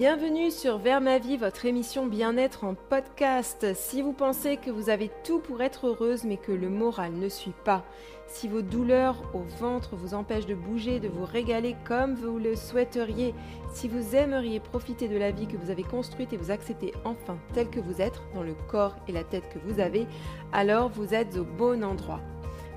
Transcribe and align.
Bienvenue 0.00 0.50
sur 0.50 0.78
Vers 0.78 1.02
ma 1.02 1.18
vie, 1.18 1.36
votre 1.36 1.66
émission 1.66 2.06
bien-être 2.06 2.64
en 2.64 2.74
podcast. 2.74 3.74
Si 3.74 4.00
vous 4.00 4.14
pensez 4.14 4.56
que 4.56 4.70
vous 4.70 4.88
avez 4.88 5.10
tout 5.24 5.40
pour 5.40 5.60
être 5.60 5.88
heureuse 5.88 6.24
mais 6.24 6.38
que 6.38 6.52
le 6.52 6.70
moral 6.70 7.12
ne 7.12 7.28
suit 7.28 7.52
pas, 7.66 7.84
si 8.26 8.48
vos 8.48 8.62
douleurs 8.62 9.22
au 9.34 9.42
ventre 9.60 9.96
vous 9.96 10.14
empêchent 10.14 10.46
de 10.46 10.54
bouger, 10.54 11.00
de 11.00 11.08
vous 11.08 11.26
régaler 11.26 11.76
comme 11.84 12.14
vous 12.14 12.38
le 12.38 12.56
souhaiteriez, 12.56 13.34
si 13.74 13.88
vous 13.88 14.16
aimeriez 14.16 14.58
profiter 14.58 15.06
de 15.06 15.18
la 15.18 15.32
vie 15.32 15.46
que 15.46 15.58
vous 15.58 15.68
avez 15.68 15.82
construite 15.82 16.32
et 16.32 16.38
vous 16.38 16.50
accepter 16.50 16.94
enfin 17.04 17.36
tel 17.52 17.68
que 17.68 17.80
vous 17.80 18.00
êtes, 18.00 18.22
dans 18.34 18.42
le 18.42 18.54
corps 18.70 18.96
et 19.06 19.12
la 19.12 19.22
tête 19.22 19.50
que 19.50 19.58
vous 19.58 19.80
avez, 19.80 20.06
alors 20.50 20.88
vous 20.88 21.12
êtes 21.12 21.36
au 21.36 21.44
bon 21.44 21.84
endroit. 21.84 22.22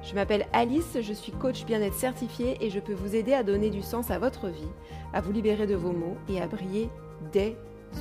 Je 0.03 0.13
m'appelle 0.13 0.45
Alice, 0.51 0.97
je 0.99 1.13
suis 1.13 1.31
coach 1.31 1.63
bien-être 1.63 1.95
certifié 1.95 2.57
et 2.59 2.69
je 2.69 2.81
peux 2.81 2.93
vous 2.93 3.15
aider 3.15 3.33
à 3.33 3.43
donner 3.43 3.69
du 3.69 3.81
sens 3.81 4.11
à 4.11 4.19
votre 4.19 4.49
vie, 4.49 4.67
à 5.13 5.21
vous 5.21 5.31
libérer 5.31 5.67
de 5.67 5.75
vos 5.75 5.93
maux 5.93 6.17
et 6.27 6.41
à 6.41 6.47
briller 6.47 6.89
dès 7.32 7.55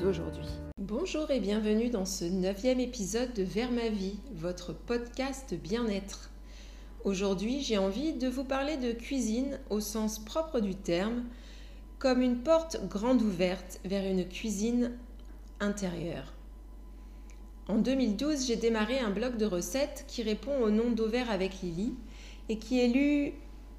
aujourd'hui. 0.07 0.49
Bonjour 0.79 1.31
et 1.31 1.41
bienvenue 1.41 1.91
dans 1.91 2.05
ce 2.05 2.25
neuvième 2.25 2.81
épisode 2.81 3.33
de 3.35 3.43
Vers 3.43 3.71
ma 3.71 3.89
vie, 3.89 4.19
votre 4.35 4.73
podcast 4.73 5.55
bien-être. 5.55 6.31
Aujourd'hui, 7.05 7.61
j'ai 7.61 7.79
envie 7.79 8.13
de 8.13 8.29
vous 8.29 8.45
parler 8.45 8.77
de 8.77 8.93
cuisine 8.93 9.59
au 9.71 9.81
sens 9.81 10.19
propre 10.19 10.61
du 10.61 10.75
terme, 10.75 11.25
comme 11.99 12.23
une 12.23 12.43
porte 12.43 12.87
grande 12.89 13.23
ouverte 13.23 13.81
vers 13.85 14.05
une 14.05 14.27
cuisine 14.29 14.93
intérieure. 15.61 16.33
En 17.69 17.79
2012, 17.79 18.47
j'ai 18.47 18.57
démarré 18.57 18.99
un 18.99 19.11
blog 19.11 19.37
de 19.37 19.47
recettes 19.47 20.05
qui 20.09 20.23
répond 20.23 20.59
au 20.63 20.71
nom 20.71 20.91
d'Auvert 20.91 21.31
avec 21.31 21.61
Lily 21.63 21.95
et 22.49 22.59
qui 22.59 22.81
est 22.81 22.89
lu 22.89 23.35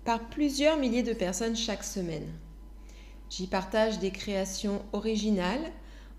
par 0.05 0.29
plusieurs 0.29 0.77
milliers 0.77 1.03
de 1.03 1.13
personnes 1.13 1.55
chaque 1.55 1.83
semaine. 1.83 2.27
J'y 3.29 3.47
partage 3.47 3.99
des 3.99 4.11
créations 4.11 4.81
originales, 4.93 5.71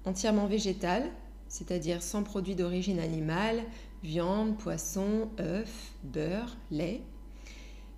entièrement 0.04 0.46
végétales, 0.46 1.10
c'est-à-dire 1.48 2.02
sans 2.02 2.22
produits 2.22 2.56
d'origine 2.56 2.98
animale, 2.98 3.62
viande, 4.02 4.56
poisson, 4.58 5.28
œufs, 5.38 5.92
beurre, 6.02 6.56
lait, 6.70 7.00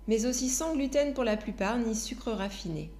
mais 0.07 0.25
aussi 0.25 0.49
sans 0.49 0.75
gluten 0.75 1.13
pour 1.13 1.23
la 1.23 1.37
plupart, 1.37 1.77
ni 1.77 1.95
sucre 1.95 2.31
raffiné. 2.31 2.91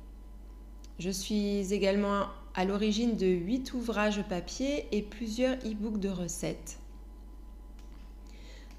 Je 1.00 1.10
suis 1.10 1.74
également 1.74 2.26
à 2.56 2.66
l'origine 2.66 3.16
de 3.16 3.28
8 3.28 3.74
ouvrages 3.74 4.24
papier 4.28 4.88
et 4.92 5.04
plusieurs 5.04 5.56
e-books 5.58 6.00
de 6.00 6.10
recettes. 6.10 6.80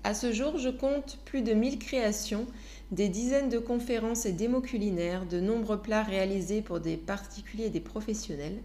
À 0.08 0.14
ce 0.14 0.32
jour, 0.32 0.56
je 0.56 0.70
compte 0.70 1.18
plus 1.26 1.42
de 1.42 1.52
1000 1.52 1.78
créations, 1.78 2.46
des 2.92 3.10
dizaines 3.10 3.50
de 3.50 3.58
conférences 3.58 4.24
et 4.24 4.32
démos 4.32 4.62
culinaires, 4.62 5.26
de 5.26 5.38
nombreux 5.38 5.82
plats 5.82 6.02
réalisés 6.02 6.62
pour 6.62 6.80
des 6.80 6.96
particuliers 6.96 7.66
et 7.66 7.70
des 7.70 7.80
professionnels. 7.80 8.62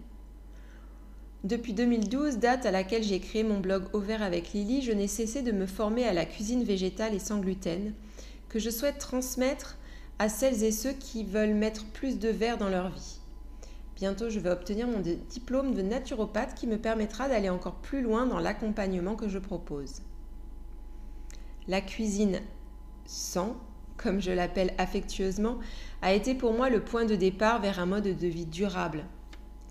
Depuis 1.44 1.74
2012, 1.74 2.38
date 2.38 2.66
à 2.66 2.72
laquelle 2.72 3.04
j'ai 3.04 3.20
créé 3.20 3.44
mon 3.44 3.60
blog 3.60 3.84
Au 3.92 4.00
vert 4.00 4.24
avec 4.24 4.54
Lily, 4.54 4.84
je 4.84 4.94
n'ai 4.94 5.10
cessé 5.10 5.42
de 5.42 5.52
me 5.52 5.66
former 5.66 6.06
à 6.06 6.14
la 6.14 6.24
cuisine 6.24 6.64
végétale 6.64 7.14
et 7.14 7.20
sans 7.20 7.40
gluten, 7.40 7.92
que 8.48 8.60
je 8.60 8.70
souhaite 8.70 9.00
transmettre 9.00 9.78
à 10.20 10.30
celles 10.30 10.64
et 10.64 10.72
ceux 10.72 10.94
qui 10.94 11.26
veulent 11.26 11.56
mettre 11.56 11.84
plus 11.88 12.20
de 12.20 12.30
verre 12.30 12.58
dans 12.58 12.70
leur 12.70 12.88
vie. 12.88 13.20
Bientôt, 13.98 14.30
je 14.30 14.40
vais 14.40 14.52
obtenir 14.52 14.88
mon 14.88 15.02
diplôme 15.02 15.74
de 15.74 15.82
naturopathe 15.82 16.56
qui 16.56 16.68
me 16.68 16.78
permettra 16.78 17.28
d'aller 17.28 17.50
encore 17.50 17.82
plus 17.82 18.02
loin 18.02 18.26
dans 18.26 18.40
l'accompagnement 18.40 19.18
que 19.18 19.28
je 19.28 19.40
propose. 19.40 20.04
La 21.68 21.80
cuisine 21.80 22.42
sans, 23.06 23.56
comme 23.96 24.22
je 24.22 24.32
l'appelle 24.32 24.74
affectueusement, 24.78 25.60
a 26.02 26.14
été 26.14 26.36
pour 26.36 26.54
moi 26.54 26.70
le 26.70 26.84
point 26.84 27.06
de 27.06 27.16
départ 27.16 27.62
vers 27.62 27.80
un 27.80 27.86
mode 27.86 28.18
de 28.18 28.28
vie 28.28 28.46
durable, 28.46 29.06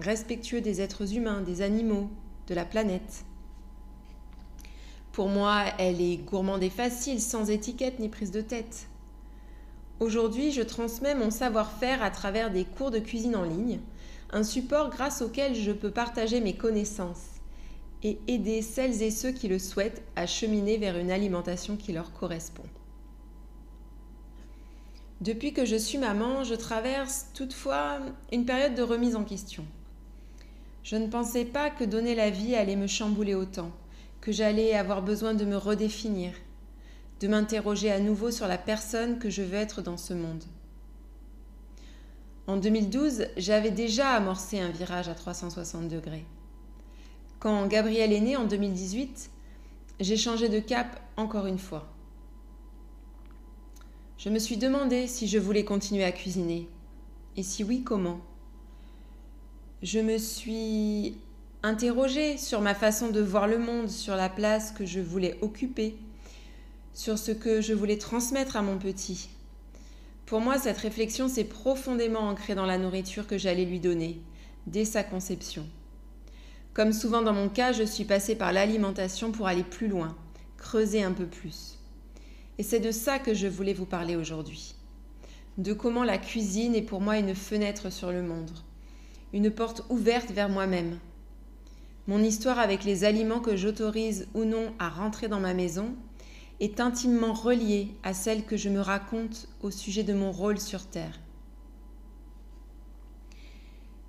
respectueux 0.00 0.62
des 0.62 0.80
êtres 0.80 1.14
humains, 1.14 1.42
des 1.42 1.60
animaux, 1.60 2.08
de 2.48 2.54
la 2.54 2.64
planète. 2.64 3.24
Pour 5.12 5.28
moi, 5.28 5.64
elle 5.78 6.00
est 6.00 6.16
gourmande 6.16 6.62
et 6.62 6.70
facile, 6.70 7.20
sans 7.20 7.50
étiquette 7.50 7.98
ni 7.98 8.08
prise 8.08 8.30
de 8.30 8.40
tête. 8.40 8.88
Aujourd'hui, 10.00 10.50
je 10.50 10.62
transmets 10.62 11.14
mon 11.14 11.30
savoir-faire 11.30 12.02
à 12.02 12.10
travers 12.10 12.50
des 12.50 12.64
cours 12.64 12.90
de 12.90 12.98
cuisine 12.98 13.36
en 13.36 13.44
ligne, 13.44 13.80
un 14.30 14.44
support 14.44 14.88
grâce 14.88 15.20
auquel 15.20 15.54
je 15.54 15.72
peux 15.72 15.90
partager 15.90 16.40
mes 16.40 16.56
connaissances 16.56 17.31
et 18.02 18.18
aider 18.26 18.62
celles 18.62 19.02
et 19.02 19.10
ceux 19.10 19.30
qui 19.30 19.48
le 19.48 19.58
souhaitent 19.58 20.02
à 20.16 20.26
cheminer 20.26 20.76
vers 20.76 20.98
une 20.98 21.10
alimentation 21.10 21.76
qui 21.76 21.92
leur 21.92 22.12
correspond. 22.12 22.64
Depuis 25.20 25.52
que 25.52 25.64
je 25.64 25.76
suis 25.76 25.98
maman, 25.98 26.42
je 26.42 26.54
traverse 26.56 27.28
toutefois 27.32 28.00
une 28.32 28.44
période 28.44 28.74
de 28.74 28.82
remise 28.82 29.14
en 29.14 29.22
question. 29.22 29.64
Je 30.82 30.96
ne 30.96 31.06
pensais 31.06 31.44
pas 31.44 31.70
que 31.70 31.84
donner 31.84 32.16
la 32.16 32.30
vie 32.30 32.56
allait 32.56 32.74
me 32.74 32.88
chambouler 32.88 33.36
autant, 33.36 33.70
que 34.20 34.32
j'allais 34.32 34.74
avoir 34.74 35.00
besoin 35.00 35.34
de 35.34 35.44
me 35.44 35.56
redéfinir, 35.56 36.32
de 37.20 37.28
m'interroger 37.28 37.92
à 37.92 38.00
nouveau 38.00 38.32
sur 38.32 38.48
la 38.48 38.58
personne 38.58 39.20
que 39.20 39.30
je 39.30 39.42
veux 39.42 39.54
être 39.54 39.80
dans 39.80 39.96
ce 39.96 40.12
monde. 40.12 40.42
En 42.48 42.56
2012, 42.56 43.26
j'avais 43.36 43.70
déjà 43.70 44.10
amorcé 44.10 44.58
un 44.58 44.70
virage 44.70 45.08
à 45.08 45.14
360 45.14 45.86
degrés. 45.86 46.24
Quand 47.42 47.66
Gabriel 47.66 48.12
est 48.12 48.20
né 48.20 48.36
en 48.36 48.44
2018, 48.44 49.28
j'ai 49.98 50.16
changé 50.16 50.48
de 50.48 50.60
cap 50.60 51.00
encore 51.16 51.46
une 51.46 51.58
fois. 51.58 51.88
Je 54.16 54.28
me 54.28 54.38
suis 54.38 54.56
demandé 54.56 55.08
si 55.08 55.26
je 55.26 55.40
voulais 55.40 55.64
continuer 55.64 56.04
à 56.04 56.12
cuisiner. 56.12 56.68
Et 57.36 57.42
si 57.42 57.64
oui, 57.64 57.82
comment? 57.82 58.20
Je 59.82 59.98
me 59.98 60.18
suis 60.18 61.16
interrogée 61.64 62.38
sur 62.38 62.60
ma 62.60 62.76
façon 62.76 63.10
de 63.10 63.20
voir 63.20 63.48
le 63.48 63.58
monde, 63.58 63.88
sur 63.88 64.14
la 64.14 64.28
place 64.28 64.70
que 64.70 64.86
je 64.86 65.00
voulais 65.00 65.36
occuper, 65.42 65.96
sur 66.94 67.18
ce 67.18 67.32
que 67.32 67.60
je 67.60 67.74
voulais 67.74 67.98
transmettre 67.98 68.54
à 68.54 68.62
mon 68.62 68.78
petit. 68.78 69.30
Pour 70.26 70.40
moi, 70.40 70.58
cette 70.58 70.78
réflexion 70.78 71.26
s'est 71.26 71.42
profondément 71.42 72.20
ancrée 72.20 72.54
dans 72.54 72.66
la 72.66 72.78
nourriture 72.78 73.26
que 73.26 73.36
j'allais 73.36 73.64
lui 73.64 73.80
donner, 73.80 74.20
dès 74.68 74.84
sa 74.84 75.02
conception. 75.02 75.66
Comme 76.74 76.94
souvent 76.94 77.20
dans 77.20 77.34
mon 77.34 77.50
cas, 77.50 77.72
je 77.72 77.82
suis 77.82 78.04
passée 78.04 78.34
par 78.34 78.52
l'alimentation 78.52 79.30
pour 79.30 79.46
aller 79.46 79.62
plus 79.62 79.88
loin, 79.88 80.16
creuser 80.56 81.02
un 81.02 81.12
peu 81.12 81.26
plus. 81.26 81.78
Et 82.56 82.62
c'est 82.62 82.80
de 82.80 82.90
ça 82.90 83.18
que 83.18 83.34
je 83.34 83.46
voulais 83.46 83.74
vous 83.74 83.84
parler 83.84 84.16
aujourd'hui. 84.16 84.74
De 85.58 85.74
comment 85.74 86.02
la 86.02 86.16
cuisine 86.16 86.74
est 86.74 86.82
pour 86.82 87.02
moi 87.02 87.18
une 87.18 87.34
fenêtre 87.34 87.92
sur 87.92 88.10
le 88.10 88.22
monde, 88.22 88.52
une 89.34 89.50
porte 89.50 89.84
ouverte 89.90 90.30
vers 90.30 90.48
moi-même. 90.48 90.98
Mon 92.06 92.22
histoire 92.22 92.58
avec 92.58 92.84
les 92.84 93.04
aliments 93.04 93.40
que 93.40 93.54
j'autorise 93.54 94.26
ou 94.32 94.44
non 94.44 94.72
à 94.78 94.88
rentrer 94.88 95.28
dans 95.28 95.40
ma 95.40 95.52
maison 95.52 95.94
est 96.58 96.80
intimement 96.80 97.34
reliée 97.34 97.88
à 98.02 98.14
celle 98.14 98.44
que 98.44 98.56
je 98.56 98.70
me 98.70 98.80
raconte 98.80 99.46
au 99.60 99.70
sujet 99.70 100.04
de 100.04 100.14
mon 100.14 100.32
rôle 100.32 100.58
sur 100.58 100.86
Terre. 100.86 101.21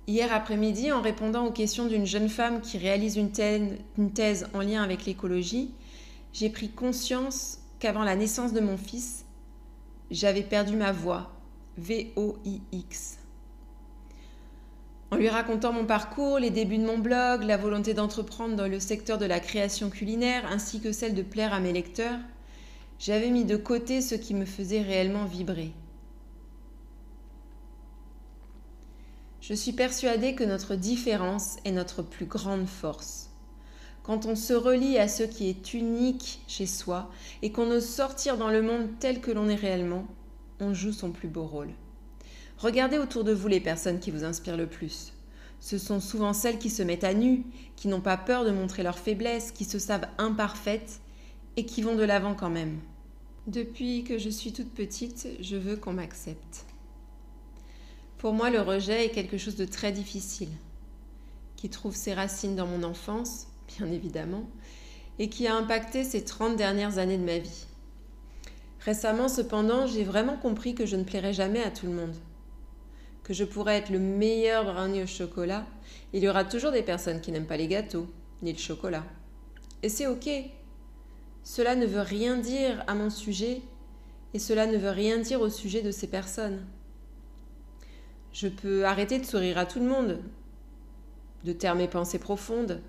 Hier 0.06 0.30
après-midi, 0.32 0.92
en 0.92 1.00
répondant 1.00 1.46
aux 1.46 1.50
questions 1.50 1.86
d'une 1.86 2.04
jeune 2.04 2.28
femme 2.28 2.60
qui 2.60 2.76
réalise 2.76 3.16
une 3.16 3.30
thèse, 3.30 4.48
en 4.52 4.60
lien 4.60 4.82
avec 4.82 5.06
l'écologie, 5.06 5.70
j'ai 6.34 6.50
pris 6.50 6.68
conscience 6.68 7.60
qu'avant 7.78 8.04
la 8.04 8.14
naissance 8.14 8.52
de 8.52 8.60
mon 8.60 8.76
fils, 8.76 9.24
j'avais 10.10 10.42
perdu 10.42 10.76
ma 10.76 10.92
voix, 10.92 11.32
V-O-I-X. 11.78 13.18
En 15.10 15.16
lui 15.16 15.28
racontant 15.30 15.72
mon 15.72 15.86
parcours, 15.86 16.38
les 16.38 16.50
débuts 16.50 16.78
de 16.78 16.84
mon 16.84 16.98
blog, 16.98 17.42
la 17.42 17.56
volonté 17.56 17.94
d'entreprendre 17.94 18.56
dans 18.56 18.68
le 18.68 18.80
secteur 18.80 19.16
de 19.16 19.26
la 19.26 19.40
création 19.40 19.88
culinaire, 19.88 20.44
ainsi 20.50 20.80
que 20.80 20.92
celle 20.92 21.14
de 21.14 21.22
plaire 21.22 21.54
à 21.54 21.60
mes 21.60 21.72
lecteurs, 21.72 22.18
j'avais 22.98 23.30
mis 23.30 23.44
de 23.44 23.56
côté 23.56 24.02
ce 24.02 24.14
qui 24.14 24.34
me 24.34 24.44
faisait 24.44 24.82
réellement 24.82 25.24
vibrer. 25.24 25.72
Je 29.46 29.52
suis 29.52 29.72
persuadée 29.72 30.34
que 30.34 30.42
notre 30.42 30.74
différence 30.74 31.58
est 31.66 31.70
notre 31.70 32.00
plus 32.00 32.24
grande 32.24 32.66
force. 32.66 33.28
Quand 34.02 34.24
on 34.24 34.36
se 34.36 34.54
relie 34.54 34.96
à 34.96 35.06
ce 35.06 35.22
qui 35.22 35.50
est 35.50 35.74
unique 35.74 36.40
chez 36.48 36.64
soi 36.64 37.10
et 37.42 37.52
qu'on 37.52 37.70
ose 37.70 37.84
sortir 37.84 38.38
dans 38.38 38.48
le 38.48 38.62
monde 38.62 38.88
tel 39.00 39.20
que 39.20 39.30
l'on 39.30 39.50
est 39.50 39.54
réellement, 39.54 40.06
on 40.60 40.72
joue 40.72 40.94
son 40.94 41.10
plus 41.10 41.28
beau 41.28 41.44
rôle. 41.44 41.68
Regardez 42.56 42.96
autour 42.96 43.22
de 43.22 43.34
vous 43.34 43.48
les 43.48 43.60
personnes 43.60 44.00
qui 44.00 44.10
vous 44.10 44.24
inspirent 44.24 44.56
le 44.56 44.66
plus. 44.66 45.12
Ce 45.60 45.76
sont 45.76 46.00
souvent 46.00 46.32
celles 46.32 46.58
qui 46.58 46.70
se 46.70 46.82
mettent 46.82 47.04
à 47.04 47.12
nu, 47.12 47.44
qui 47.76 47.88
n'ont 47.88 48.00
pas 48.00 48.16
peur 48.16 48.46
de 48.46 48.50
montrer 48.50 48.82
leurs 48.82 48.98
faiblesses, 48.98 49.52
qui 49.52 49.66
se 49.66 49.78
savent 49.78 50.08
imparfaites 50.16 51.00
et 51.58 51.66
qui 51.66 51.82
vont 51.82 51.96
de 51.96 52.02
l'avant 52.02 52.34
quand 52.34 52.48
même. 52.48 52.78
Depuis 53.46 54.04
que 54.04 54.16
je 54.16 54.30
suis 54.30 54.54
toute 54.54 54.72
petite, 54.72 55.28
je 55.42 55.56
veux 55.56 55.76
qu'on 55.76 55.92
m'accepte. 55.92 56.64
Pour 58.18 58.32
moi, 58.32 58.50
le 58.50 58.60
rejet 58.60 59.06
est 59.06 59.10
quelque 59.10 59.38
chose 59.38 59.56
de 59.56 59.64
très 59.64 59.92
difficile, 59.92 60.48
qui 61.56 61.68
trouve 61.68 61.94
ses 61.94 62.14
racines 62.14 62.56
dans 62.56 62.66
mon 62.66 62.82
enfance, 62.82 63.48
bien 63.76 63.90
évidemment, 63.90 64.44
et 65.18 65.28
qui 65.28 65.46
a 65.46 65.54
impacté 65.54 66.04
ces 66.04 66.24
30 66.24 66.56
dernières 66.56 66.98
années 66.98 67.18
de 67.18 67.24
ma 67.24 67.38
vie. 67.38 67.66
Récemment, 68.80 69.28
cependant, 69.28 69.86
j'ai 69.86 70.04
vraiment 70.04 70.36
compris 70.36 70.74
que 70.74 70.86
je 70.86 70.96
ne 70.96 71.04
plairais 71.04 71.32
jamais 71.32 71.62
à 71.62 71.70
tout 71.70 71.86
le 71.86 71.92
monde, 71.92 72.14
que 73.22 73.32
je 73.32 73.44
pourrais 73.44 73.78
être 73.78 73.90
le 73.90 73.98
meilleur 73.98 74.64
brownie 74.64 75.02
au 75.02 75.06
chocolat, 75.06 75.66
il 76.12 76.22
y 76.22 76.28
aura 76.28 76.44
toujours 76.44 76.70
des 76.70 76.82
personnes 76.82 77.20
qui 77.20 77.32
n'aiment 77.32 77.46
pas 77.46 77.56
les 77.56 77.66
gâteaux, 77.66 78.06
ni 78.42 78.52
le 78.52 78.58
chocolat. 78.58 79.04
Et 79.82 79.88
c'est 79.88 80.06
ok. 80.06 80.28
Cela 81.42 81.74
ne 81.74 81.86
veut 81.86 82.00
rien 82.00 82.36
dire 82.36 82.84
à 82.86 82.94
mon 82.94 83.10
sujet, 83.10 83.62
et 84.32 84.38
cela 84.38 84.66
ne 84.66 84.76
veut 84.76 84.90
rien 84.90 85.18
dire 85.18 85.40
au 85.40 85.48
sujet 85.48 85.82
de 85.82 85.90
ces 85.90 86.06
personnes. 86.06 86.64
Je 88.34 88.48
peux 88.48 88.84
arrêter 88.84 89.20
de 89.20 89.24
sourire 89.24 89.58
à 89.58 89.64
tout 89.64 89.78
le 89.78 89.86
monde, 89.86 90.20
de 91.44 91.52
taire 91.52 91.76
mes 91.76 91.86
pensées 91.86 92.18
profondes, 92.18 92.82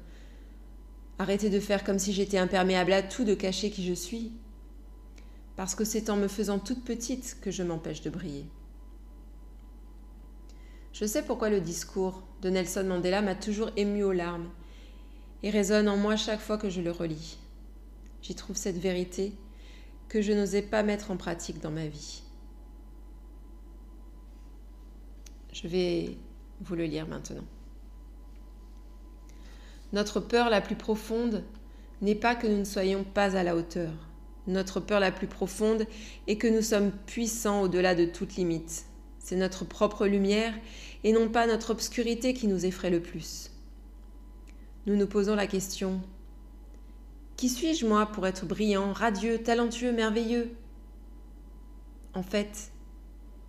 arrêter 1.20 1.52
de 1.52 1.60
faire 1.60 1.84
comme 1.84 2.00
si 2.00 2.14
j'étais 2.14 2.40
imperméable 2.40 2.92
à 2.92 3.04
tout, 3.04 3.24
de 3.24 3.36
cacher 3.36 3.70
qui 3.70 3.86
je 3.86 3.94
suis, 3.94 4.32
parce 5.56 5.76
que 5.76 5.86
c'est 5.86 6.10
en 6.10 6.18
me 6.18 6.28
faisant 6.28 6.58
toute 6.58 6.84
petite 6.84 7.38
que 7.42 7.52
je 7.52 7.62
m'empêche 7.62 8.02
de 8.02 8.10
briller. 8.10 8.48
Je 10.94 11.06
sais 11.06 11.22
pourquoi 11.22 11.52
le 11.52 11.62
discours 11.62 12.24
de 12.42 12.50
Nelson 12.50 12.86
Mandela 12.88 13.22
m'a 13.22 13.36
toujours 13.36 13.70
ému 13.78 14.04
aux 14.04 14.14
larmes 14.14 14.50
et 15.44 15.52
résonne 15.52 15.88
en 15.88 15.98
moi 15.98 16.16
chaque 16.16 16.40
fois 16.40 16.58
que 16.58 16.72
je 16.72 16.82
le 16.82 16.90
relis. 16.90 17.38
J'y 18.24 18.34
trouve 18.34 18.58
cette 18.58 18.80
vérité 18.80 19.34
que 20.10 20.24
je 20.24 20.34
n'osais 20.34 20.64
pas 20.64 20.82
mettre 20.82 21.12
en 21.12 21.18
pratique 21.18 21.62
dans 21.62 21.70
ma 21.70 21.86
vie. 21.86 22.25
Je 25.56 25.70
vais 25.70 26.18
vous 26.60 26.76
le 26.76 26.84
lire 26.84 27.08
maintenant. 27.08 27.46
Notre 29.94 30.20
peur 30.20 30.50
la 30.50 30.60
plus 30.60 30.76
profonde 30.76 31.46
n'est 32.02 32.14
pas 32.14 32.36
que 32.36 32.46
nous 32.46 32.58
ne 32.58 32.66
soyons 32.66 33.06
pas 33.06 33.38
à 33.38 33.44
la 33.44 33.56
hauteur. 33.56 33.94
Notre 34.48 34.82
peur 34.82 35.00
la 35.00 35.14
plus 35.14 35.28
profonde 35.28 35.88
est 36.28 36.36
que 36.36 36.48
nous 36.48 36.62
sommes 36.62 36.92
puissants 36.92 37.62
au-delà 37.62 37.96
de 37.96 38.04
toute 38.04 38.36
limite. 38.36 38.86
C'est 39.20 39.38
notre 39.38 39.64
propre 39.64 40.08
lumière 40.08 40.54
et 41.06 41.14
non 41.14 41.30
pas 41.30 41.48
notre 41.48 41.70
obscurité 41.70 42.34
qui 42.34 42.48
nous 42.48 42.66
effraie 42.66 42.90
le 42.90 43.02
plus. 43.02 43.52
Nous 44.88 44.98
nous 44.98 45.08
posons 45.08 45.36
la 45.36 45.48
question 45.48 46.02
Qui 47.38 47.48
suis-je 47.48 47.88
moi 47.88 48.08
pour 48.08 48.28
être 48.28 48.46
brillant, 48.46 48.92
radieux, 48.92 49.42
talentueux, 49.42 49.94
merveilleux? 49.94 50.52
En 52.14 52.24
fait, 52.24 52.74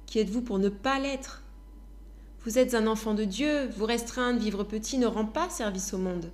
qui 0.07 0.21
êtes-vous 0.21 0.43
pour 0.43 0.61
ne 0.61 0.69
pas 0.69 1.01
l'être? 1.01 1.43
Vous 2.47 2.61
êtes 2.61 2.75
un 2.75 2.87
enfant 2.87 3.15
de 3.15 3.25
Dieu, 3.25 3.69
vous 3.77 3.87
restreindre, 3.87 4.39
vivre 4.39 4.63
petit 4.63 4.99
ne 4.99 5.07
rend 5.09 5.25
pas 5.25 5.51
service 5.51 5.93
au 5.93 5.99
monde. 5.99 6.31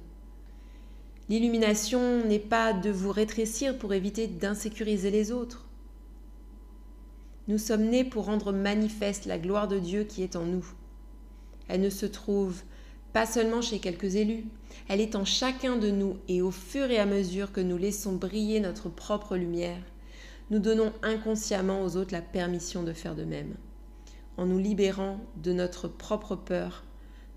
L'illumination 1.31 2.23
n'est 2.27 2.39
pas 2.39 2.75
de 2.75 2.91
vous 2.91 3.11
rétrécir 3.11 3.79
pour 3.79 3.95
éviter 3.95 4.27
d'insécuriser 4.27 5.11
les 5.11 5.33
autres. 5.33 5.65
Nous 7.49 7.57
sommes 7.57 7.85
nés 7.85 8.05
pour 8.05 8.27
rendre 8.27 8.53
manifeste 8.53 9.25
la 9.25 9.39
gloire 9.39 9.69
de 9.69 9.79
Dieu 9.79 10.05
qui 10.05 10.23
est 10.23 10.37
en 10.37 10.45
nous. 10.45 10.67
Elle 11.69 11.81
ne 11.81 11.89
se 11.89 12.05
trouve 12.05 12.61
pas 13.15 13.25
seulement 13.25 13.63
chez 13.63 13.79
quelques 13.79 14.17
élus, 14.17 14.45
elle 14.91 15.01
est 15.01 15.17
en 15.17 15.25
chacun 15.25 15.77
de 15.77 15.91
nous 15.91 16.19
et 16.29 16.43
au 16.43 16.51
fur 16.51 16.91
et 16.91 16.99
à 16.99 17.07
mesure 17.07 17.53
que 17.53 17.63
nous 17.63 17.79
laissons 17.79 18.13
briller 18.13 18.61
notre 18.61 18.91
propre 18.91 19.35
lumière, 19.35 19.83
nous 20.51 20.59
donnons 20.59 20.93
inconsciemment 21.03 21.83
aux 21.83 21.97
autres 21.97 22.13
la 22.13 22.21
permission 22.21 22.83
de 22.83 22.93
faire 22.93 23.15
de 23.15 23.25
même. 23.25 23.55
En 24.39 24.47
nous 24.47 24.59
libérant 24.59 25.21
de 25.37 25.53
notre 25.53 25.89
propre 25.89 26.37
peur, 26.37 26.85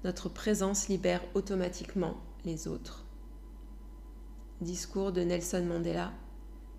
notre 0.03 0.29
présence 0.29 0.87
libère 0.87 1.21
automatiquement 1.33 2.15
les 2.45 2.67
autres. 2.67 3.05
Discours 4.61 5.11
de 5.11 5.21
Nelson 5.21 5.65
Mandela, 5.67 6.13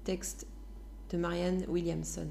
texte 0.05 0.47
de 1.11 1.19
Marianne 1.19 1.65
Williamson. 1.69 2.29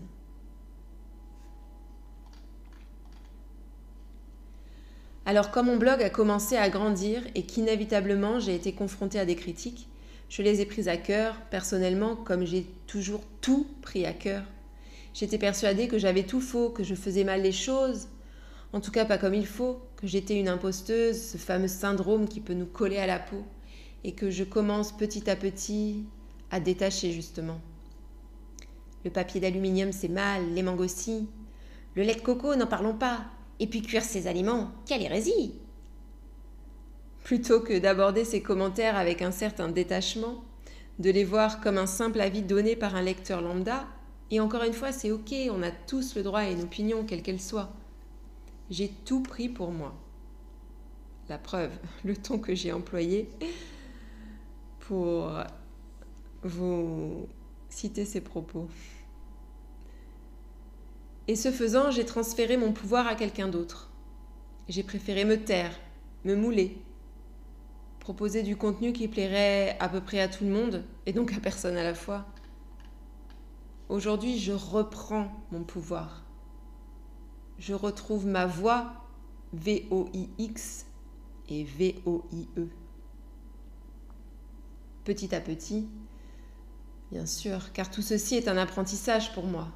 Alors 5.28 5.52
comme 5.52 5.68
mon 5.68 5.78
blog 5.78 6.02
a 6.02 6.10
commencé 6.10 6.56
à 6.56 6.70
grandir 6.70 7.22
et 7.36 7.46
qu'inévitablement 7.46 8.40
j'ai 8.40 8.56
été 8.56 8.74
confrontée 8.74 9.20
à 9.20 9.26
des 9.26 9.36
critiques, 9.36 9.88
je 10.30 10.42
les 10.42 10.62
ai 10.62 10.66
prises 10.66 10.88
à 10.88 10.98
cœur, 10.98 11.36
personnellement, 11.52 12.16
comme 12.16 12.46
j'ai 12.46 12.66
toujours 12.88 13.22
tout 13.42 13.68
pris 13.82 14.06
à 14.06 14.14
cœur. 14.14 14.44
J'étais 15.16 15.38
persuadée 15.38 15.88
que 15.88 15.98
j'avais 15.98 16.24
tout 16.24 16.42
faux, 16.42 16.70
que 16.70 16.84
je 16.84 16.94
faisais 16.94 17.24
mal 17.24 17.42
les 17.42 17.54
choses, 17.54 18.10
en 18.74 18.82
tout 18.82 18.92
cas 18.92 19.06
pas 19.06 19.18
comme 19.18 19.34
il 19.34 19.48
faut, 19.48 19.80
que 19.96 20.08
j'étais 20.08 20.38
une 20.38 20.50
imposteuse, 20.50 21.18
ce 21.18 21.38
fameux 21.38 21.70
syndrome 21.70 22.28
qui 22.28 22.42
peut 22.42 22.54
nous 22.54 22.66
coller 22.66 22.98
à 22.98 23.08
la 23.08 23.20
peau, 23.20 23.46
et 24.04 24.12
que 24.12 24.30
je 24.30 24.44
commence 24.44 24.92
petit 24.92 25.30
à 25.30 25.38
petit 25.38 26.04
à 26.52 26.60
détacher 26.60 27.14
justement. 27.14 27.62
Le 29.06 29.10
papier 29.10 29.40
d'aluminium 29.40 29.94
c'est 29.94 30.10
mal, 30.10 30.54
les 30.54 30.64
mangues 30.64 30.82
aussi. 30.82 31.30
Le 31.96 32.04
lait 32.04 32.16
de 32.16 32.20
coco, 32.20 32.54
n'en 32.56 32.68
parlons 32.68 32.98
pas, 32.98 33.22
et 33.62 33.68
puis 33.68 33.82
cuire 33.82 34.04
ses 34.04 34.28
aliments, 34.28 34.72
quelle 34.86 35.02
hérésie 35.02 35.54
Plutôt 37.24 37.62
que 37.62 37.80
d'aborder 37.80 38.26
ces 38.26 38.42
commentaires 38.42 38.98
avec 38.98 39.22
un 39.22 39.32
certain 39.32 39.70
détachement, 39.70 40.44
de 41.00 41.10
les 41.10 41.24
voir 41.24 41.62
comme 41.62 41.78
un 41.78 41.88
simple 41.88 42.20
avis 42.20 42.42
donné 42.42 42.76
par 42.76 42.98
un 42.98 43.02
lecteur 43.02 43.42
lambda, 43.42 43.88
et 44.32 44.40
encore 44.40 44.64
une 44.64 44.74
fois, 44.74 44.92
c'est 44.92 45.12
ok, 45.12 45.34
on 45.52 45.62
a 45.62 45.72
tous 45.72 46.16
le 46.16 46.24
droit 46.24 46.40
à 46.40 46.50
une 46.50 46.64
opinion, 46.64 47.06
quelle 47.06 47.22
qu'elle 47.22 47.42
soit. 47.42 47.72
J'ai 48.70 48.90
tout 48.90 49.22
pris 49.22 49.50
pour 49.50 49.72
moi. 49.72 49.94
La 51.30 51.38
preuve, 51.38 51.72
le 52.04 52.16
ton 52.16 52.40
que 52.40 52.56
j'ai 52.56 52.72
employé 52.72 53.30
pour 54.80 55.32
vous 56.44 57.28
citer 57.70 58.06
ces 58.06 58.22
propos. 58.22 58.68
Et 61.28 61.36
ce 61.36 61.52
faisant, 61.52 61.90
j'ai 61.90 62.06
transféré 62.06 62.56
mon 62.56 62.72
pouvoir 62.72 63.08
à 63.08 63.16
quelqu'un 63.16 63.48
d'autre. 63.48 63.90
J'ai 64.70 64.84
préféré 64.84 65.26
me 65.26 65.38
taire, 65.38 65.78
me 66.24 66.36
mouler, 66.36 66.78
proposer 68.00 68.44
du 68.44 68.56
contenu 68.56 68.94
qui 68.94 69.08
plairait 69.08 69.76
à 69.80 69.90
peu 69.90 70.02
près 70.02 70.20
à 70.20 70.28
tout 70.28 70.44
le 70.44 70.52
monde, 70.52 70.84
et 71.08 71.14
donc 71.14 71.34
à 71.34 71.40
personne 71.40 71.78
à 71.78 71.84
la 71.84 71.96
fois. 71.96 72.26
Aujourd'hui, 73.88 74.40
je 74.40 74.52
reprends 74.52 75.32
mon 75.52 75.64
pouvoir. 75.64 76.24
Je 77.60 77.76
retrouve 77.76 78.26
ma 78.26 78.48
voix, 78.48 78.94
V-O-I-X 79.54 80.88
et 81.50 81.64
V-O-I-E. 81.64 82.68
Petit 85.04 85.36
à 85.36 85.40
petit, 85.40 85.88
bien 87.12 87.28
sûr, 87.28 87.72
car 87.74 87.92
tout 87.92 88.02
ceci 88.02 88.36
est 88.36 88.48
un 88.48 88.58
apprentissage 88.58 89.34
pour 89.34 89.46
moi. 89.46 89.68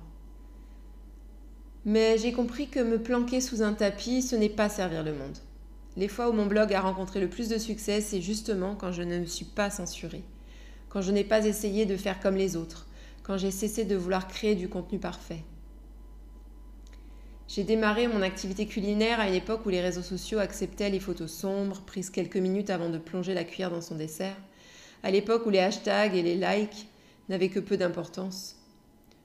Mais 1.86 2.18
j'ai 2.18 2.34
compris 2.34 2.68
que 2.68 2.80
me 2.80 3.02
planquer 3.02 3.42
sous 3.42 3.62
un 3.62 3.74
tapis, 3.74 4.24
ce 4.24 4.36
n'est 4.36 4.50
pas 4.50 4.70
servir 4.70 5.04
le 5.04 5.14
monde. 5.14 5.38
Les 5.98 6.08
fois 6.08 6.30
où 6.30 6.34
mon 6.34 6.48
blog 6.48 6.74
a 6.74 6.82
rencontré 6.82 7.20
le 7.20 7.30
plus 7.30 7.48
de 7.48 7.60
succès, 7.60 8.02
c'est 8.02 8.22
justement 8.22 8.76
quand 8.76 8.92
je 8.92 9.04
ne 9.04 9.20
me 9.20 9.26
suis 9.26 9.46
pas 9.46 9.70
censurée, 9.70 10.24
quand 10.90 11.02
je 11.02 11.12
n'ai 11.12 11.24
pas 11.24 11.46
essayé 11.46 11.86
de 11.86 11.96
faire 11.96 12.20
comme 12.20 12.36
les 12.36 12.56
autres, 12.56 12.88
quand 13.30 13.38
j'ai 13.38 13.52
cessé 13.52 13.86
de 13.86 13.96
vouloir 13.96 14.28
créer 14.28 14.56
du 14.56 14.70
contenu 14.70 14.98
parfait. 14.98 15.44
J'ai 17.48 17.64
démarré 17.64 18.08
mon 18.08 18.24
activité 18.24 18.66
culinaire 18.66 19.20
à 19.20 19.28
une 19.28 19.36
époque 19.36 19.68
où 19.68 19.70
les 19.70 19.82
réseaux 19.82 20.02
sociaux 20.02 20.40
acceptaient 20.40 20.90
les 20.90 21.00
photos 21.00 21.32
sombres, 21.32 21.82
prises 21.82 22.10
quelques 22.10 22.38
minutes 22.38 22.72
avant 22.72 22.90
de 22.90 22.98
plonger 22.98 23.36
la 23.36 23.44
cuillère 23.44 23.70
dans 23.70 23.82
son 23.82 23.94
dessert, 23.94 24.36
à 25.04 25.12
l'époque 25.12 25.46
où 25.46 25.52
les 25.52 25.60
hashtags 25.60 26.16
et 26.16 26.24
les 26.24 26.38
likes 26.38 26.88
n'avaient 27.30 27.50
que 27.50 27.60
peu 27.60 27.78
d'importance. 27.78 28.56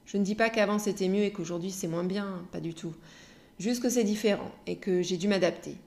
Je 0.05 0.17
ne 0.17 0.23
dis 0.23 0.35
pas 0.35 0.51
qu'avant 0.51 0.77
c'était 0.77 1.09
mieux 1.09 1.23
et 1.23 1.31
qu'aujourd'hui 1.31 1.71
c'est 1.71 1.87
moins 1.87 2.03
bien, 2.03 2.45
pas 2.51 2.59
du 2.59 2.75
tout. 2.75 2.93
Juste 3.57 3.81
que 3.81 3.89
c'est 3.89 4.03
différent 4.03 4.51
et 4.67 4.75
que 4.75 5.01
j'ai 5.01 5.17
dû 5.17 5.27
m'adapter. 5.27 5.77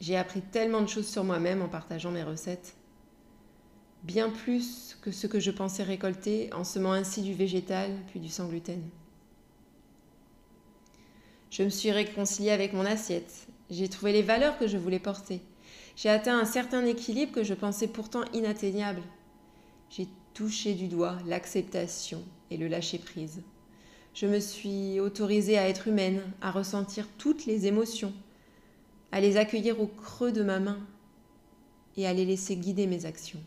J'ai 0.00 0.18
appris 0.18 0.42
tellement 0.42 0.82
de 0.82 0.86
choses 0.86 1.08
sur 1.08 1.24
moi-même 1.24 1.62
en 1.62 1.68
partageant 1.68 2.10
mes 2.10 2.24
recettes. 2.24 2.74
Bien 4.02 4.30
plus 4.30 4.98
que 5.00 5.12
ce 5.12 5.28
que 5.28 5.38
je 5.38 5.52
pensais 5.52 5.84
récolter 5.84 6.52
en 6.52 6.64
semant 6.64 6.92
ainsi 6.92 7.22
du 7.22 7.34
végétal 7.34 7.92
puis 8.08 8.18
du 8.18 8.28
sans 8.28 8.48
gluten. 8.48 8.82
Je 11.50 11.62
me 11.62 11.68
suis 11.68 11.92
réconciliée 11.92 12.50
avec 12.50 12.72
mon 12.72 12.84
assiette. 12.84 13.46
J'ai 13.70 13.88
trouvé 13.88 14.12
les 14.12 14.22
valeurs 14.22 14.58
que 14.58 14.66
je 14.66 14.76
voulais 14.76 14.98
porter. 14.98 15.40
J'ai 15.94 16.08
atteint 16.08 16.36
un 16.36 16.44
certain 16.44 16.84
équilibre 16.84 17.32
que 17.32 17.44
je 17.44 17.54
pensais 17.54 17.86
pourtant 17.86 18.24
inatteignable. 18.32 19.02
J'ai 19.88 20.08
touché 20.34 20.74
du 20.74 20.88
doigt 20.88 21.18
l'acceptation 21.26 22.24
et 22.50 22.56
le 22.56 22.66
lâcher-prise. 22.66 23.42
Je 24.14 24.26
me 24.26 24.40
suis 24.40 24.98
autorisée 24.98 25.58
à 25.58 25.68
être 25.68 25.86
humaine, 25.86 26.22
à 26.40 26.50
ressentir 26.50 27.06
toutes 27.18 27.46
les 27.46 27.66
émotions, 27.66 28.12
à 29.12 29.20
les 29.20 29.36
accueillir 29.36 29.80
au 29.80 29.86
creux 29.86 30.32
de 30.32 30.42
ma 30.42 30.58
main 30.58 30.80
et 31.96 32.06
à 32.06 32.12
les 32.12 32.24
laisser 32.24 32.56
guider 32.56 32.86
mes 32.88 33.04
actions. 33.06 33.40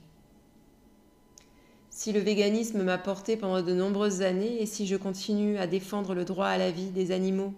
Si 1.95 2.11
le 2.11 2.19
véganisme 2.19 2.83
m'a 2.83 2.97
porté 2.97 3.37
pendant 3.37 3.61
de 3.61 3.73
nombreuses 3.73 4.21
années 4.21 4.61
et 4.61 4.65
si 4.65 4.85
je 4.85 4.97
continue 4.97 5.57
à 5.57 5.65
défendre 5.65 6.13
le 6.13 6.25
droit 6.25 6.47
à 6.47 6.57
la 6.57 6.69
vie 6.69 6.89
des 6.89 7.11
animaux, 7.13 7.53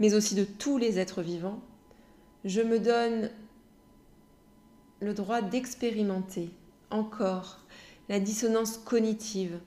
mais 0.00 0.14
aussi 0.14 0.34
de 0.34 0.42
tous 0.42 0.78
les 0.78 0.98
êtres 0.98 1.22
vivants, 1.22 1.60
je 2.44 2.60
me 2.60 2.80
donne 2.80 3.30
le 4.98 5.14
droit 5.14 5.42
d'expérimenter 5.42 6.50
encore 6.90 7.60
la 8.08 8.18
dissonance 8.18 8.78
cognitive, 8.78 9.60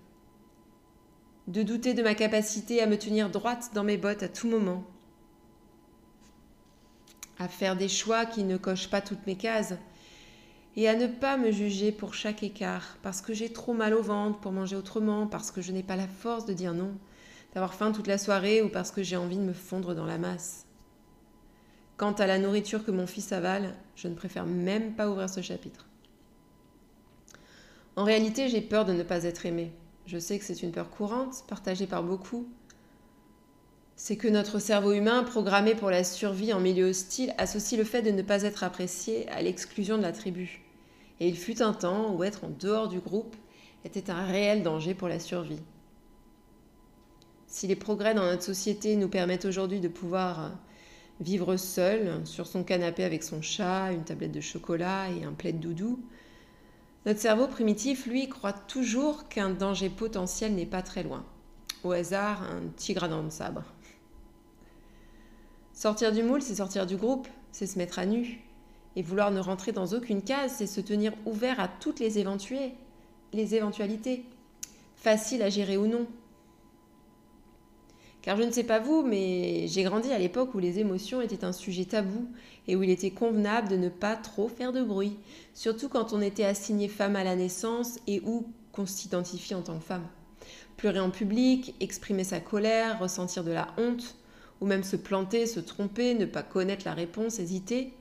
de 1.47 1.63
douter 1.63 1.93
de 1.93 2.03
ma 2.03 2.13
capacité 2.13 2.81
à 2.81 2.87
me 2.87 2.97
tenir 2.97 3.29
droite 3.29 3.71
dans 3.73 3.85
mes 3.85 3.95
bottes 3.95 4.23
à 4.23 4.27
tout 4.27 4.49
moment. 4.49 4.83
à 7.39 7.47
faire 7.47 7.77
des 7.77 7.87
choix 7.87 8.25
qui 8.25 8.43
ne 8.43 8.57
cochent 8.57 8.89
pas 8.89 8.99
toutes 8.99 9.25
mes 9.25 9.37
cases, 9.37 9.75
et 10.75 10.87
à 10.87 10.95
ne 10.95 11.07
pas 11.07 11.37
me 11.37 11.51
juger 11.51 11.91
pour 11.91 12.13
chaque 12.13 12.43
écart, 12.43 12.97
parce 13.01 13.21
que 13.21 13.33
j'ai 13.33 13.51
trop 13.51 13.73
mal 13.73 13.93
au 13.93 14.01
ventre 14.01 14.39
pour 14.39 14.51
manger 14.51 14.75
autrement, 14.75 15.27
parce 15.27 15.51
que 15.51 15.61
je 15.61 15.71
n'ai 15.71 15.83
pas 15.83 15.95
la 15.95 16.07
force 16.07 16.45
de 16.45 16.53
dire 16.53 16.73
non, 16.73 16.93
d'avoir 17.53 17.73
faim 17.73 17.91
toute 17.91 18.07
la 18.07 18.17
soirée 18.17 18.61
ou 18.61 18.69
parce 18.69 18.91
que 18.91 19.03
j'ai 19.03 19.17
envie 19.17 19.37
de 19.37 19.43
me 19.43 19.53
fondre 19.53 19.93
dans 19.93 20.05
la 20.05 20.17
masse. 20.17 20.65
Quant 21.97 22.13
à 22.13 22.25
la 22.25 22.39
nourriture 22.39 22.85
que 22.85 22.91
mon 22.91 23.05
fils 23.05 23.31
avale, 23.31 23.75
je 23.95 24.07
ne 24.07 24.15
préfère 24.15 24.45
même 24.45 24.93
pas 24.93 25.09
ouvrir 25.09 25.29
ce 25.29 25.41
chapitre. 25.41 25.87
En 27.95 28.05
réalité, 28.05 28.47
j'ai 28.47 28.61
peur 28.61 28.85
de 28.85 28.93
ne 28.93 29.03
pas 29.03 29.25
être 29.25 29.45
aimée. 29.45 29.71
Je 30.07 30.17
sais 30.17 30.39
que 30.39 30.45
c'est 30.45 30.63
une 30.63 30.71
peur 30.71 30.89
courante, 30.89 31.43
partagée 31.47 31.85
par 31.85 32.03
beaucoup. 32.03 32.47
C'est 33.95 34.15
que 34.15 34.27
notre 34.27 34.57
cerveau 34.57 34.93
humain, 34.93 35.23
programmé 35.23 35.75
pour 35.75 35.91
la 35.91 36.03
survie 36.03 36.53
en 36.53 36.59
milieu 36.59 36.89
hostile, 36.89 37.35
associe 37.37 37.77
le 37.77 37.85
fait 37.85 38.01
de 38.01 38.09
ne 38.09 38.23
pas 38.23 38.43
être 38.43 38.63
apprécié 38.63 39.29
à 39.29 39.41
l'exclusion 39.41 39.97
de 39.97 40.01
la 40.01 40.11
tribu. 40.11 40.60
Et 41.21 41.27
il 41.27 41.37
fut 41.37 41.61
un 41.61 41.71
temps 41.71 42.15
où 42.15 42.23
être 42.23 42.43
en 42.45 42.49
dehors 42.49 42.87
du 42.87 42.99
groupe 42.99 43.35
était 43.85 44.09
un 44.09 44.25
réel 44.25 44.63
danger 44.63 44.95
pour 44.95 45.07
la 45.07 45.19
survie. 45.19 45.61
Si 47.45 47.67
les 47.67 47.75
progrès 47.75 48.15
dans 48.15 48.25
notre 48.25 48.41
société 48.41 48.95
nous 48.95 49.07
permettent 49.07 49.45
aujourd'hui 49.45 49.79
de 49.79 49.87
pouvoir 49.87 50.51
vivre 51.19 51.57
seul 51.57 52.25
sur 52.25 52.47
son 52.47 52.63
canapé 52.63 53.03
avec 53.03 53.21
son 53.21 53.43
chat, 53.43 53.91
une 53.91 54.03
tablette 54.03 54.31
de 54.31 54.41
chocolat 54.41 55.11
et 55.11 55.23
un 55.23 55.33
plaid 55.33 55.59
doudou, 55.59 55.99
notre 57.05 57.19
cerveau 57.19 57.47
primitif, 57.47 58.07
lui, 58.07 58.27
croit 58.27 58.53
toujours 58.53 59.27
qu'un 59.27 59.51
danger 59.51 59.89
potentiel 59.89 60.55
n'est 60.55 60.65
pas 60.65 60.81
très 60.81 61.03
loin. 61.03 61.23
Au 61.83 61.91
hasard, 61.91 62.41
un 62.41 62.67
tigre 62.75 63.03
à 63.03 63.07
dents 63.07 63.23
de 63.23 63.29
sabre. 63.29 63.63
Sortir 65.73 66.11
du 66.11 66.23
moule, 66.23 66.41
c'est 66.41 66.55
sortir 66.55 66.87
du 66.87 66.95
groupe, 66.95 67.27
c'est 67.51 67.67
se 67.67 67.77
mettre 67.77 67.99
à 67.99 68.07
nu. 68.07 68.39
Et 68.95 69.03
vouloir 69.03 69.31
ne 69.31 69.39
rentrer 69.39 69.71
dans 69.71 69.93
aucune 69.93 70.21
case, 70.21 70.55
c'est 70.57 70.67
se 70.67 70.81
tenir 70.81 71.13
ouvert 71.25 71.59
à 71.59 71.67
toutes 71.67 71.99
les, 71.99 72.23
les 73.33 73.55
éventualités, 73.55 74.25
faciles 74.95 75.41
à 75.41 75.49
gérer 75.49 75.77
ou 75.77 75.87
non. 75.87 76.07
Car 78.21 78.37
je 78.37 78.43
ne 78.43 78.51
sais 78.51 78.63
pas 78.63 78.79
vous, 78.79 79.01
mais 79.01 79.65
j'ai 79.67 79.83
grandi 79.83 80.11
à 80.11 80.19
l'époque 80.19 80.53
où 80.53 80.59
les 80.59 80.77
émotions 80.77 81.21
étaient 81.21 81.43
un 81.43 81.53
sujet 81.53 81.85
tabou 81.85 82.27
et 82.67 82.75
où 82.75 82.83
il 82.83 82.91
était 82.91 83.09
convenable 83.09 83.69
de 83.69 83.77
ne 83.77 83.89
pas 83.89 84.15
trop 84.15 84.47
faire 84.47 84.71
de 84.71 84.83
bruit, 84.83 85.17
surtout 85.55 85.89
quand 85.89 86.13
on 86.13 86.21
était 86.21 86.45
assigné 86.45 86.87
femme 86.87 87.15
à 87.15 87.23
la 87.23 87.35
naissance 87.35 87.97
et 88.05 88.21
où 88.21 88.45
qu'on 88.73 88.85
s'identifie 88.85 89.55
en 89.55 89.63
tant 89.63 89.77
que 89.77 89.83
femme. 89.83 90.05
Pleurer 90.77 90.99
en 90.99 91.09
public, 91.09 91.73
exprimer 91.79 92.23
sa 92.23 92.39
colère, 92.39 92.99
ressentir 92.99 93.43
de 93.43 93.51
la 93.51 93.67
honte, 93.77 94.15
ou 94.61 94.67
même 94.67 94.83
se 94.83 94.95
planter, 94.95 95.47
se 95.47 95.59
tromper, 95.59 96.13
ne 96.13 96.25
pas 96.25 96.43
connaître 96.43 96.85
la 96.85 96.93
réponse, 96.93 97.39
hésiter, 97.39 97.93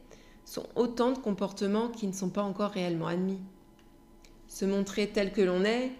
sont 0.44 0.66
autant 0.74 1.12
de 1.12 1.18
comportements 1.18 1.88
qui 1.88 2.06
ne 2.06 2.12
sont 2.12 2.30
pas 2.30 2.42
encore 2.42 2.70
réellement 2.70 3.06
admis. 3.06 3.40
Se 4.48 4.64
montrer 4.64 5.08
tel 5.08 5.32
que 5.32 5.42
l'on 5.42 5.64
est, 5.64 5.92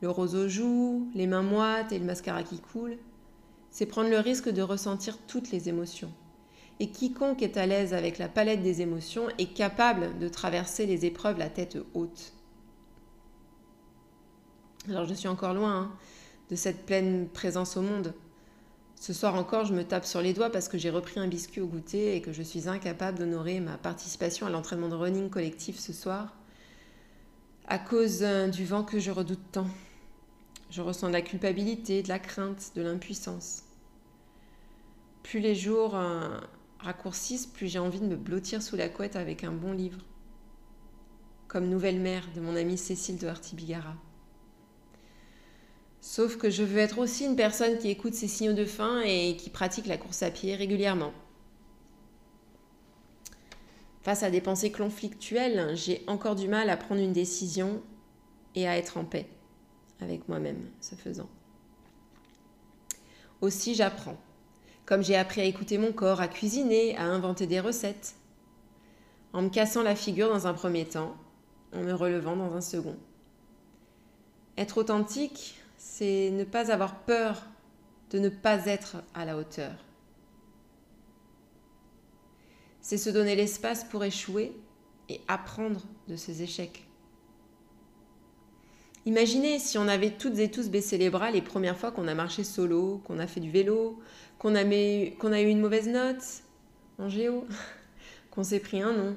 le 0.00 0.10
rose 0.10 0.34
aux 0.34 0.48
joues, 0.48 1.08
les 1.14 1.26
mains 1.26 1.42
moites 1.42 1.92
et 1.92 1.98
le 1.98 2.04
mascara 2.04 2.42
qui 2.42 2.58
coule, 2.58 2.96
c'est 3.70 3.86
prendre 3.86 4.10
le 4.10 4.18
risque 4.18 4.48
de 4.48 4.62
ressentir 4.62 5.16
toutes 5.26 5.50
les 5.50 5.68
émotions. 5.68 6.12
Et 6.80 6.90
quiconque 6.90 7.42
est 7.42 7.56
à 7.56 7.66
l'aise 7.66 7.94
avec 7.94 8.18
la 8.18 8.28
palette 8.28 8.62
des 8.62 8.82
émotions 8.82 9.28
est 9.38 9.54
capable 9.54 10.18
de 10.18 10.28
traverser 10.28 10.86
les 10.86 11.06
épreuves 11.06 11.38
la 11.38 11.48
tête 11.48 11.78
haute. 11.94 12.32
Alors 14.88 15.06
je 15.06 15.14
suis 15.14 15.28
encore 15.28 15.54
loin 15.54 15.74
hein, 15.74 15.92
de 16.50 16.56
cette 16.56 16.84
pleine 16.84 17.28
présence 17.28 17.76
au 17.76 17.82
monde. 17.82 18.14
Ce 19.02 19.12
soir 19.12 19.34
encore, 19.34 19.64
je 19.64 19.74
me 19.74 19.82
tape 19.82 20.04
sur 20.04 20.22
les 20.22 20.32
doigts 20.32 20.48
parce 20.48 20.68
que 20.68 20.78
j'ai 20.78 20.88
repris 20.88 21.18
un 21.18 21.26
biscuit 21.26 21.60
au 21.60 21.66
goûter 21.66 22.14
et 22.14 22.22
que 22.22 22.32
je 22.32 22.40
suis 22.40 22.68
incapable 22.68 23.18
d'honorer 23.18 23.58
ma 23.58 23.76
participation 23.76 24.46
à 24.46 24.50
l'entraînement 24.50 24.88
de 24.88 24.94
running 24.94 25.28
collectif 25.28 25.76
ce 25.80 25.92
soir 25.92 26.36
à 27.66 27.80
cause 27.80 28.22
euh, 28.22 28.46
du 28.46 28.64
vent 28.64 28.84
que 28.84 29.00
je 29.00 29.10
redoute 29.10 29.42
tant. 29.50 29.66
Je 30.70 30.82
ressens 30.82 31.08
de 31.08 31.14
la 31.14 31.20
culpabilité, 31.20 32.04
de 32.04 32.08
la 32.08 32.20
crainte, 32.20 32.70
de 32.76 32.82
l'impuissance. 32.82 33.64
Plus 35.24 35.40
les 35.40 35.56
jours 35.56 35.96
euh, 35.96 36.38
raccourcissent, 36.78 37.48
plus 37.48 37.66
j'ai 37.66 37.80
envie 37.80 37.98
de 37.98 38.06
me 38.06 38.14
blottir 38.14 38.62
sous 38.62 38.76
la 38.76 38.88
couette 38.88 39.16
avec 39.16 39.42
un 39.42 39.50
bon 39.50 39.72
livre. 39.72 39.98
Comme 41.48 41.68
Nouvelle 41.68 41.98
mère 41.98 42.28
de 42.36 42.40
mon 42.40 42.54
amie 42.54 42.78
Cécile 42.78 43.18
de 43.18 43.26
Artibigara. 43.26 43.96
Sauf 46.02 46.36
que 46.36 46.50
je 46.50 46.64
veux 46.64 46.80
être 46.80 46.98
aussi 46.98 47.24
une 47.24 47.36
personne 47.36 47.78
qui 47.78 47.88
écoute 47.88 48.14
ses 48.14 48.26
signaux 48.26 48.54
de 48.54 48.64
faim 48.64 49.02
et 49.06 49.36
qui 49.36 49.50
pratique 49.50 49.86
la 49.86 49.96
course 49.96 50.24
à 50.24 50.32
pied 50.32 50.56
régulièrement. 50.56 51.12
Face 54.02 54.24
à 54.24 54.30
des 54.30 54.40
pensées 54.40 54.72
conflictuelles, 54.72 55.76
j'ai 55.76 56.02
encore 56.08 56.34
du 56.34 56.48
mal 56.48 56.70
à 56.70 56.76
prendre 56.76 57.00
une 57.00 57.12
décision 57.12 57.80
et 58.56 58.66
à 58.66 58.76
être 58.76 58.98
en 58.98 59.04
paix 59.04 59.28
avec 60.00 60.28
moi-même, 60.28 60.68
ce 60.80 60.96
faisant. 60.96 61.28
Aussi, 63.40 63.76
j'apprends. 63.76 64.16
Comme 64.84 65.04
j'ai 65.04 65.14
appris 65.14 65.40
à 65.40 65.44
écouter 65.44 65.78
mon 65.78 65.92
corps, 65.92 66.20
à 66.20 66.26
cuisiner, 66.26 66.96
à 66.96 67.04
inventer 67.04 67.46
des 67.46 67.60
recettes. 67.60 68.16
En 69.32 69.42
me 69.42 69.50
cassant 69.50 69.84
la 69.84 69.94
figure 69.94 70.30
dans 70.30 70.48
un 70.48 70.52
premier 70.52 70.84
temps, 70.84 71.16
en 71.72 71.82
me 71.82 71.92
relevant 71.92 72.34
dans 72.34 72.52
un 72.54 72.60
second. 72.60 72.96
Être 74.58 74.78
authentique, 74.78 75.61
c'est 75.84 76.30
ne 76.30 76.44
pas 76.44 76.70
avoir 76.70 77.00
peur 77.00 77.42
de 78.12 78.20
ne 78.20 78.28
pas 78.28 78.66
être 78.66 79.02
à 79.14 79.24
la 79.24 79.36
hauteur. 79.36 79.72
C'est 82.80 82.96
se 82.96 83.10
donner 83.10 83.34
l'espace 83.34 83.82
pour 83.82 84.04
échouer 84.04 84.52
et 85.08 85.20
apprendre 85.26 85.82
de 86.08 86.14
ses 86.14 86.42
échecs. 86.42 86.86
Imaginez 89.06 89.58
si 89.58 89.76
on 89.76 89.88
avait 89.88 90.12
toutes 90.12 90.38
et 90.38 90.52
tous 90.52 90.70
baissé 90.70 90.98
les 90.98 91.10
bras 91.10 91.32
les 91.32 91.42
premières 91.42 91.76
fois 91.76 91.90
qu'on 91.90 92.06
a 92.06 92.14
marché 92.14 92.44
solo, 92.44 93.02
qu'on 93.04 93.18
a 93.18 93.26
fait 93.26 93.40
du 93.40 93.50
vélo, 93.50 93.98
qu'on 94.38 94.54
a, 94.54 94.62
eu 94.62 95.48
une 95.48 95.60
mauvaise 95.60 95.88
note 95.88 96.44
en 96.98 97.08
géo, 97.08 97.44
qu'on 98.30 98.44
s'est 98.44 98.60
pris 98.60 98.80
un 98.80 98.92
nom. 98.92 99.16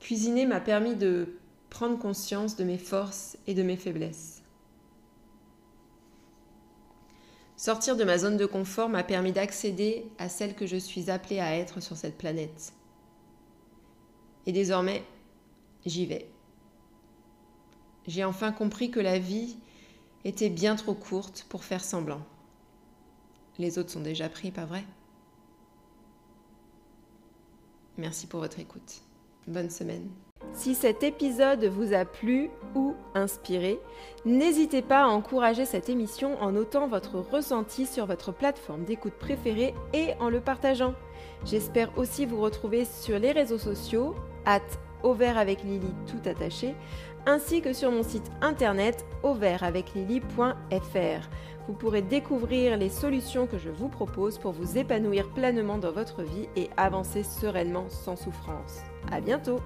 Cuisiner 0.00 0.46
m'a 0.46 0.60
permis 0.60 0.96
de 0.96 1.36
prendre 1.70 1.96
conscience 1.96 2.56
de 2.56 2.64
mes 2.64 2.78
forces 2.78 3.38
et 3.46 3.54
de 3.54 3.62
mes 3.62 3.76
faiblesses. 3.76 4.39
Sortir 7.60 7.94
de 7.94 8.04
ma 8.04 8.16
zone 8.16 8.38
de 8.38 8.46
confort 8.46 8.88
m'a 8.88 9.04
permis 9.04 9.32
d'accéder 9.32 10.10
à 10.16 10.30
celle 10.30 10.54
que 10.54 10.64
je 10.66 10.78
suis 10.78 11.10
appelée 11.10 11.40
à 11.40 11.54
être 11.54 11.80
sur 11.80 11.94
cette 11.94 12.16
planète. 12.16 12.72
Et 14.46 14.52
désormais, 14.52 15.04
j'y 15.84 16.06
vais 16.06 16.26
j'ai 18.06 18.24
enfin 18.24 18.50
compris 18.50 18.90
que 18.90 18.98
la 18.98 19.18
vie 19.18 19.58
était 20.24 20.48
bien 20.48 20.74
trop 20.74 20.94
courte 20.94 21.44
pour 21.50 21.62
faire 21.64 21.84
semblant. 21.84 22.22
Les 23.58 23.78
autres 23.78 23.90
sont 23.90 24.00
déjà 24.00 24.30
pris, 24.30 24.50
pas 24.50 24.64
vrai? 24.64 24.82
Merci 27.98 28.26
pour 28.26 28.40
votre 28.40 28.58
écoute. 28.58 29.02
Bonne 29.46 29.68
semaine. 29.68 30.08
Si 30.52 30.74
cet 30.74 31.02
épisode 31.02 31.64
vous 31.64 31.94
a 31.94 32.04
plu 32.04 32.50
ou 32.74 32.94
inspiré, 33.14 33.80
n'hésitez 34.24 34.82
pas 34.82 35.04
à 35.04 35.08
encourager 35.08 35.64
cette 35.64 35.88
émission 35.88 36.40
en 36.42 36.52
notant 36.52 36.86
votre 36.86 37.18
ressenti 37.18 37.86
sur 37.86 38.06
votre 38.06 38.32
plateforme 38.32 38.84
d'écoute 38.84 39.14
préférée 39.14 39.74
et 39.94 40.12
en 40.20 40.28
le 40.28 40.40
partageant. 40.40 40.94
J'espère 41.44 41.96
aussi 41.96 42.26
vous 42.26 42.40
retrouver 42.40 42.84
sur 42.84 43.18
les 43.18 43.32
réseaux 43.32 43.58
sociaux, 43.58 44.14
at 44.44 44.60
au 45.02 45.16
avec 45.22 45.62
Lily 45.62 45.94
tout 46.06 46.28
attaché, 46.28 46.74
ainsi 47.26 47.62
que 47.62 47.72
sur 47.72 47.90
mon 47.90 48.02
site 48.02 48.30
internet 48.42 49.06
auvertaveclily.fr. 49.22 51.28
Vous 51.66 51.74
pourrez 51.74 52.02
découvrir 52.02 52.76
les 52.76 52.90
solutions 52.90 53.46
que 53.46 53.56
je 53.56 53.70
vous 53.70 53.88
propose 53.88 54.38
pour 54.38 54.52
vous 54.52 54.76
épanouir 54.76 55.30
pleinement 55.30 55.78
dans 55.78 55.92
votre 55.92 56.22
vie 56.22 56.48
et 56.56 56.68
avancer 56.76 57.22
sereinement 57.22 57.88
sans 57.88 58.16
souffrance. 58.16 58.80
À 59.10 59.20
bientôt! 59.20 59.60